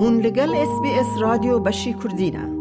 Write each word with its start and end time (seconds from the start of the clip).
هون 0.00 0.20
لگل 0.20 0.54
اس 0.54 0.80
بی 0.82 0.90
اس 0.90 1.06
رادیو 1.20 1.58
بشی 1.58 1.92
کردینه 1.92 2.58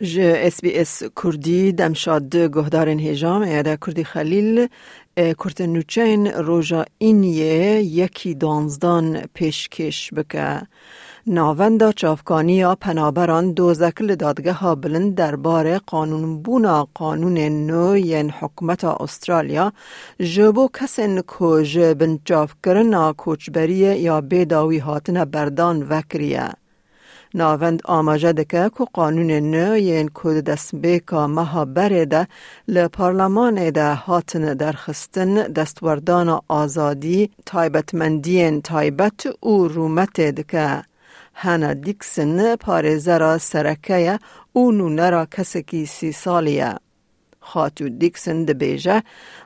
ج 0.00 0.18
اس 0.20 0.60
بی 0.60 0.78
اس 0.78 1.02
کردی 1.22 1.72
دمشاد 1.72 2.36
گهدارن 2.36 2.98
هجام 2.98 3.42
ایده 3.42 3.78
کردی 3.86 4.04
خلیل 4.04 4.66
کرت 5.16 5.60
نوچین 5.60 6.26
روژا 6.26 6.84
اینیه 6.98 7.82
یکی 7.82 8.34
دانزدان 8.34 9.20
پیشکش 9.34 10.14
بکه. 10.14 10.62
ناوندا 11.28 11.92
چافکانی 11.92 12.74
پنابران 12.74 13.52
دوزکل 13.52 14.14
دادگه 14.14 14.52
ها 14.52 14.74
بلند 14.74 15.14
درباره 15.14 15.78
قانون 15.86 16.42
بونا 16.42 16.88
قانون 16.94 17.38
نو 17.38 17.96
ین 17.96 18.30
حکومت 18.30 18.84
استرالیا 18.84 19.72
جبو 20.20 20.68
کسن 20.68 21.20
کو 21.20 21.62
جبن 21.62 22.18
چاف 22.24 22.54
کرنا 22.64 23.12
کوچبری 23.12 23.74
یا 23.74 24.20
بیداوی 24.20 24.78
هاتن 24.78 25.24
بردان 25.24 25.82
وکریه. 25.82 26.50
ناوند 27.34 27.82
آماجه 27.84 28.32
دکه 28.32 28.70
که 28.78 28.84
قانون 28.92 29.30
نو 29.30 29.76
ین 29.76 30.08
کود 30.08 30.44
دست 30.44 30.74
بیکا 30.74 31.26
مها 31.26 31.64
برده 31.64 32.28
لپارلمان 32.68 33.70
ده 33.70 33.94
هاتن 33.94 34.54
درخستن 34.54 35.34
دستوردان 35.34 36.40
آزادی 36.48 37.30
تایبتمندین 37.46 38.62
تایبت 38.62 39.26
او 39.40 39.68
رومت 39.68 40.20
دکه. 40.20 40.82
هانا 41.42 41.72
دیکسن 41.84 42.38
پارێزە 42.64 43.16
را 43.22 43.34
سەرەکەیە 43.50 44.16
و 44.58 44.62
نونەرا 44.78 45.24
کەسێکی 45.34 45.82
سی 45.94 46.12
ساڵیە. 46.22 46.72
خاتو 47.45 47.89
دیکسن 47.89 48.45
دبیجه 48.45 49.01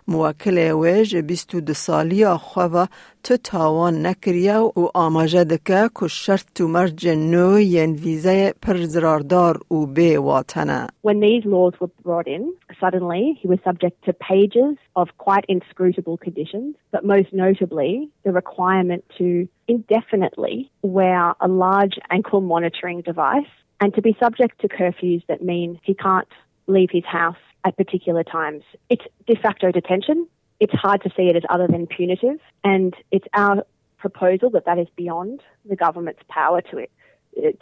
موکل 0.08 0.58
ویج 0.58 1.16
بیستو 1.16 1.62
دو 1.62 1.74
سالی 1.74 2.26
خواه 2.28 2.90
تو 3.24 3.38
تاوان 3.38 4.06
نکریه 4.06 4.58
و 4.58 4.88
آماجه 4.94 5.44
دکه 5.44 5.90
که 6.00 6.08
شرط 6.08 6.62
و 6.62 6.68
مرج 6.68 7.08
نو 7.08 7.60
ین 7.60 7.92
ویزه 7.92 8.54
پرزراردار 8.62 9.60
و 9.72 9.86
بی 9.86 10.16
واتنه. 10.16 10.88
When 11.02 11.20
these 11.20 11.46
laws 11.46 11.74
were 11.82 11.92
brought 12.04 12.28
in, 12.28 12.54
suddenly 12.80 13.24
he 13.42 13.48
was 13.48 13.60
subject 13.64 13.98
to 14.06 14.14
pages 14.14 14.76
of 14.96 15.08
quite 15.18 15.46
inscrutable 15.56 16.18
conditions, 16.18 16.76
but 16.92 17.02
most 17.14 17.30
notably 17.46 18.10
the 18.26 18.32
requirement 18.42 19.04
to 19.20 19.28
indefinitely 19.68 20.56
wear 20.82 21.22
a 21.48 21.50
large 21.66 21.98
ankle 22.18 22.42
monitoring 22.42 23.00
device 23.12 23.54
and 23.82 23.90
to 23.96 24.02
be 24.08 24.14
subject 24.24 24.54
to 24.62 24.68
curfews 24.68 25.24
that 25.30 25.40
mean 25.52 25.70
he 25.88 25.94
can't 26.08 26.32
leave 26.68 26.92
his 26.92 27.06
house 27.20 27.44
at 27.65 27.77
particular 27.77 28.25
times. 28.25 28.63
It's 28.89 29.05
de 29.27 29.37
facto 29.37 29.71
detention. 29.71 30.27
It's 30.61 30.73
hard 30.73 31.03
to 31.03 31.11
see 31.17 31.29
it 31.29 31.37
as 31.37 31.43
other 31.49 31.67
than 31.67 31.87
punitive, 31.87 32.39
and 32.65 32.95
it's 33.11 33.27
our 33.33 33.65
proposal 33.99 34.51
that 34.51 34.65
that 34.67 34.79
is 34.79 34.89
beyond 34.97 35.43
the 35.65 35.77
government's 35.77 36.23
power 36.29 36.61
to 36.63 36.79
it 36.79 36.91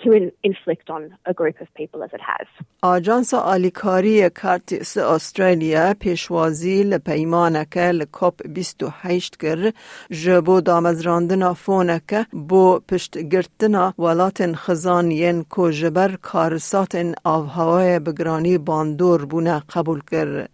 to 0.03 0.31
inflict 0.43 0.89
on 0.89 1.17
a 1.25 1.33
group 1.33 1.59
of 1.61 1.67
people 1.73 2.03
as 2.03 2.13
it 2.13 2.21
has. 2.21 2.47
آجانس 2.81 3.33
آلیکاری 3.33 4.29
کارتیس 4.29 4.97
استرالیا 4.97 5.93
پیشوازی 5.99 6.83
لپیمانک 6.83 7.77
لکوپ 7.77 8.41
28 8.45 9.37
کر 9.37 9.71
جبو 10.09 10.61
دامزراندنا 10.61 11.53
فونک 11.53 12.13
بو 12.31 12.79
پشت 12.79 13.17
گرتنا 13.17 13.93
ولات 13.97 14.41
خزان 14.55 15.11
ین 15.11 15.43
کو 15.43 15.71
جبر 15.71 16.15
کارسات 16.15 16.95
آوهوای 17.23 17.99
بگرانی 17.99 18.57
باندور 18.57 19.25
بونه 19.25 19.59
قبول 19.59 20.01
کر. 20.11 20.47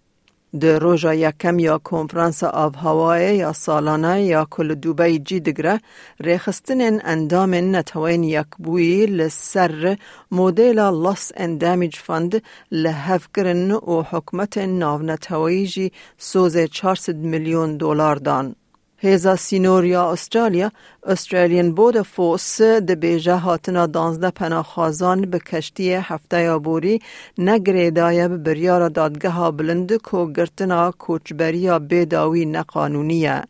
ده 0.60 0.78
روژا 0.78 1.14
یکم 1.14 1.58
یا 1.58 1.78
کنفرانس 1.78 2.42
آب 2.44 2.74
هوای 2.76 3.36
یا 3.36 3.52
سالانه 3.52 4.22
یا 4.22 4.46
کل 4.50 4.74
دوبای 4.74 5.18
جی 5.18 5.40
دگره 5.40 5.80
ریخستن 6.20 6.80
اندام 7.06 7.54
نتوین 7.54 8.24
یک 8.24 8.46
بوی 8.58 9.06
لسر 9.06 9.98
مدل 10.30 10.78
لاس 11.02 11.32
اند 11.36 11.60
دامیج 11.60 11.96
فند 11.96 12.42
لحف 12.72 13.28
کرن 13.36 13.70
و 13.70 14.02
حکمت 14.02 14.58
ناو 14.58 15.02
نتوی 15.02 15.66
جی 15.66 15.92
سوز 16.18 16.56
400 16.56 17.16
میلیون 17.16 17.76
دلار 17.76 18.16
دان. 18.16 18.54
هیزا 18.98 19.36
سینوریا 19.36 20.12
استرالیا 20.12 20.70
استرالیان 21.06 21.74
بود 21.74 22.02
فوس 22.02 22.60
ده 22.60 22.94
بیجه 22.94 23.36
هاتنا 23.36 23.86
دانزده 23.86 24.30
پناخازان 24.30 25.20
به 25.20 25.38
کشتی 25.38 25.92
هفته 25.92 26.42
یا 26.42 26.58
بوری 26.58 27.00
نگریدای 27.38 28.28
به 28.28 28.36
بریار 28.36 28.88
دادگه 28.88 29.30
ها 29.30 29.50
بلند 29.50 29.92
کو 29.96 30.32
گرتنا 30.32 30.90
کوچبری 30.90 31.58
یا 31.58 31.78
بیداوی 31.78 32.44
نقانونیه. 32.46 33.42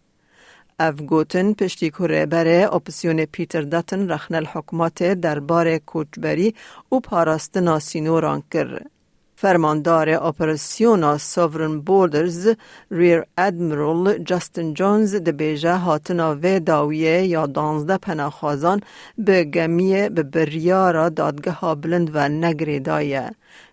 اف 0.78 0.96
گوتن 1.00 1.52
پشتی 1.52 1.90
کره 1.90 2.26
بره 2.26 2.68
اپسیون 2.72 3.24
پیتر 3.24 3.62
داتن 3.62 4.08
رخن 4.08 4.34
الحکمات 4.34 5.02
درباره 5.02 5.78
کوچبری 5.78 6.54
و 6.92 7.00
پاراستنا 7.00 7.78
سینوران 7.78 8.42
کرد. 8.52 8.93
فرماندار 9.36 10.10
اپراسیون 10.10 11.18
سوورن 11.18 11.80
بوردرز 11.80 12.48
ریر 12.90 13.22
ادمیرال 13.38 14.18
جاستن 14.18 14.74
جونز 14.74 15.14
ده 15.14 15.32
بیجه 15.32 15.76
هاتنا 15.76 16.36
و 16.42 16.60
داویه 16.60 17.26
یا 17.26 17.46
دانزده 17.46 17.98
پناخازان 17.98 18.80
به 19.18 19.44
گمیه 19.44 20.08
به 20.08 20.22
بریارا 20.22 21.08
دادگه 21.08 21.52
ها 21.52 21.74
بلند 21.74 22.10
و 22.14 22.28
نگریدایه. 22.28 23.30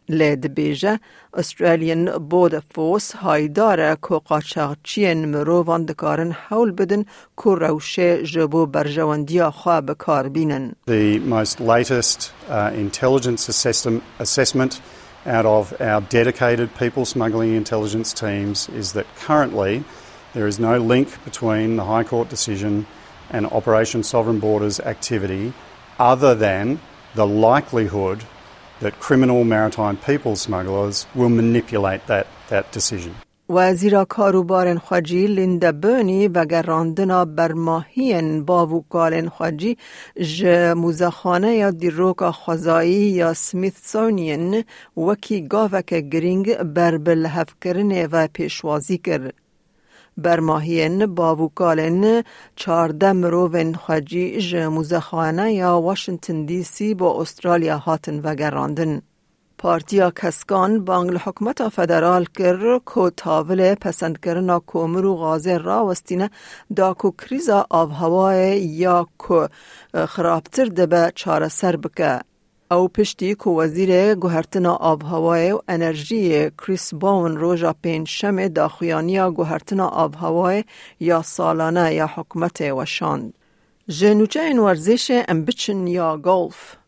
لید 0.10 0.54
بیجه 0.54 1.00
استرالیان 1.34 2.06
بود 2.18 2.64
فوس 2.76 3.12
هایداره 3.12 3.98
که 4.10 4.16
قاچاقچین 4.16 5.26
مروان 5.26 5.86
دکارن 5.86 6.32
حول 6.32 6.72
بدن 6.72 7.04
که 7.38 7.50
روشه 7.50 8.24
جبو 8.24 8.66
برجواندیا 8.66 9.52
خواه 9.52 9.82
بکار 9.82 10.30
بینن. 10.30 10.76
The 10.88 11.20
most 11.20 11.60
latest 11.60 12.34
uh, 12.50 12.72
intelligence 12.76 13.50
assessment 14.20 14.82
out 15.26 15.46
of 15.46 15.80
our 15.82 16.02
dedicated 16.02 16.76
people 16.76 17.06
smuggling 17.06 17.54
intelligence 17.56 18.14
teams 18.14 18.70
is 18.70 18.94
that 18.94 19.06
currently 19.16 19.84
there 20.34 20.48
is 20.48 20.59
no 20.59 20.78
link 20.78 21.24
between 21.24 21.76
the 21.76 21.86
High 21.86 22.04
Court 22.04 22.30
decision 22.30 22.88
and 23.30 23.46
Operation 23.48 24.04
Sovereign 24.04 24.40
Borders 24.40 24.80
activity 24.80 25.54
other 26.00 26.36
than 26.36 26.80
the 27.16 27.28
likelihood 27.28 28.24
that 28.80 29.00
criminal 29.00 29.44
maritime 29.44 29.98
people 29.98 30.36
smugglers 30.36 31.06
will 31.14 31.30
manipulate 31.30 32.08
that, 32.08 32.28
that 32.50 32.72
decision. 32.72 33.16
وزیر 33.53 34.03
کاروبار 34.03 34.78
خواجی 34.78 35.28
لیندا 35.28 35.72
برنی 35.72 36.28
و 36.28 36.45
گراندنا 36.45 37.25
برماهین 37.25 38.45
با 38.45 38.67
وکال 38.67 39.29
خواجی 39.29 39.78
ج 40.22 40.45
موزخانه 40.78 41.56
یا 41.56 41.72
دیروک 41.72 42.17
خزایی 42.31 43.09
یا 43.19 43.34
سمیثسونین 43.34 44.63
وکی 44.97 45.41
گاوک 45.41 45.94
گرینگ 45.94 46.56
بر 46.57 46.97
بلحف 46.97 47.50
کرنه 47.62 48.07
و 48.07 48.28
پیشوازی 48.34 48.97
کرد. 48.97 49.34
برماهین 50.18 51.06
با 51.06 51.35
وکالن 51.35 52.23
چارده 52.56 53.12
مروون 53.12 53.73
خواجی 53.73 54.41
ج 54.41 54.56
موزخانه 54.56 55.53
یا 55.53 55.81
واشنطن 55.81 56.45
دی 56.45 56.63
سی 56.63 56.94
با 56.94 57.22
استرالیا 57.22 57.78
هاتن 57.78 58.19
و 58.19 58.35
گراندن. 58.35 59.01
پارتیا 59.62 60.12
کسکان 60.12 60.86
بانگل 60.86 61.18
حکمت 61.18 61.70
فدرال 61.70 62.26
کر 62.26 62.80
کو 62.86 63.10
تاول 63.10 63.76
پسند 63.76 64.20
کرنا 64.20 64.60
کومر 64.60 65.06
و 65.06 65.16
غازه 65.16 65.58
را 65.58 65.86
وستینه 65.86 66.30
دا 66.76 66.94
کو 66.94 67.12
کریزا 67.12 67.66
آب 67.70 67.92
هوای 67.92 68.60
یا 68.60 69.08
کو 69.18 69.48
خرابتر 70.08 70.66
دبه 70.66 71.12
چاره 71.16 71.48
سر 71.48 71.76
بکه. 71.76 72.20
او 72.72 72.88
پشتی 72.88 73.36
کو 73.36 73.62
وزیر 73.62 74.16
گوهرتنا 74.16 74.74
آب 74.74 75.04
هوای 75.04 75.52
و 75.52 75.60
انرژی 75.68 76.50
کریس 76.50 76.94
باون 76.94 77.38
روژا 77.38 77.74
پین 77.74 78.06
شم 78.06 78.48
داخویانیا 78.48 79.31
گوهرتنا 79.31 79.88
آب 79.88 80.16
هوای 80.16 80.64
یا 81.00 81.22
سالانه 81.22 81.94
یا 81.94 82.10
حکمت 82.16 82.62
وشاند. 82.62 83.34
جنوچه 83.88 84.42
این 84.42 84.60
ورزش 84.60 85.24
امبچن 85.28 85.88
یا 85.88 86.18
گولف 86.18 86.81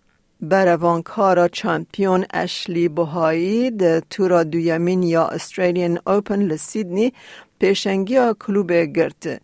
بروانکارا 0.50 1.48
چمپیون 1.48 2.26
اشلی 2.34 2.88
بوهایی 2.88 3.72
ده 3.72 4.02
تورا 4.10 4.44
دویمین 4.44 5.04
یا 5.04 5.28
استرالین 5.28 6.00
اوپن 6.08 6.42
لسیدنی 6.42 7.14
پیشنگی 7.60 8.20
کلوب 8.40 8.72
گرت. 8.72 9.42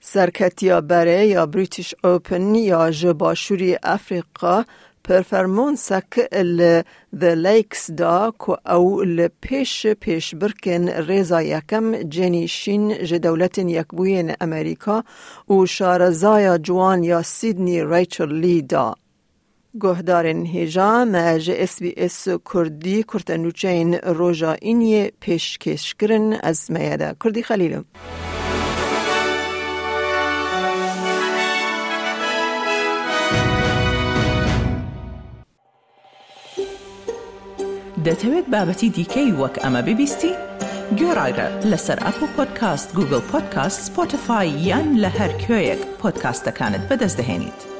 سرکتیا 0.00 0.80
بره 0.80 1.26
یا 1.26 1.46
بریتیش 1.46 1.94
اوپن 2.04 2.54
یا 2.54 2.90
جباشوری 2.90 3.76
افریقا 3.82 4.64
پرفرمونسک 5.04 6.20
ال 6.32 6.82
The 7.14 7.90
دا 7.96 8.32
که 8.46 8.72
او 8.72 9.02
لپیش 9.02 9.86
پیش 9.86 10.34
برکن 10.34 10.88
ریزا 10.88 11.42
یکم 11.42 12.02
جنی 12.02 12.48
شین 12.48 13.04
جدولت 13.04 13.58
یکبوین 13.58 14.32
امریکا 14.40 15.04
و 15.50 15.66
شارزایا 15.66 16.58
جوان 16.58 17.04
یا 17.04 17.22
سیدنی 17.22 17.84
ریچل 17.84 18.32
لی 18.32 18.62
گۆهدارên 19.74 20.44
hêja 20.44 21.04
me 21.04 21.40
ji 21.40 21.66
SسBS 21.66 22.28
Kurdî 22.44 23.02
kurtenûçeyên 23.02 24.14
roja 24.18 24.54
îniyê 24.54 25.10
pêşkêşkirin 25.22 26.40
ez 26.50 26.70
meye 26.70 27.00
de 27.00 27.14
Kurdî 27.20 27.42
xelîlim. 27.48 27.84
دەتەوێت 38.06 38.46
بابەتی 38.54 38.88
دیکەی 38.96 39.30
وەک 39.40 39.56
ئەمە 39.62 39.82
ببیستی؟ 39.86 40.32
گۆڕایرە 40.98 41.48
لەسەر 41.70 41.98
ئەپ 42.04 42.18
و 42.22 42.26
پۆدکاست 42.36 42.88
گوگل 42.96 43.22
پۆدکاست 43.30 43.80
سپۆتفاای 43.86 44.48
یان 44.68 44.88
لە 45.02 45.10
هەر 45.18 45.32
کوێیەک 45.42 45.80
پۆدکاستەکانت 46.00 46.82
بەدەستدەێنیت. 46.88 47.71